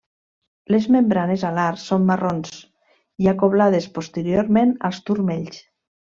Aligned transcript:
Les 0.75 0.85
membranes 0.95 1.43
alars 1.49 1.83
són 1.89 2.07
marrons 2.07 2.55
i 3.27 3.31
acoblades 3.33 3.89
posteriorment 3.99 4.75
als 4.91 5.05
turmells. 5.11 5.63